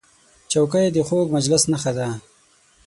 چوکۍ 0.51 0.85
د 0.91 0.97
خوږ 1.07 1.27
مجلس 1.35 1.63
نښه 1.71 1.91
ده. 1.97 2.07